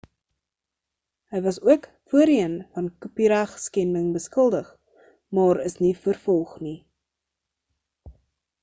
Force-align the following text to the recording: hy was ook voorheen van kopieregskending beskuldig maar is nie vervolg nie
hy 1.33 1.41
was 1.47 1.57
ook 1.73 1.83
voorheen 2.13 2.55
van 2.77 2.87
kopieregskending 3.05 4.09
beskuldig 4.17 4.69
maar 5.37 5.63
is 5.69 5.79
nie 5.85 5.95
vervolg 6.09 6.59
nie 6.71 6.77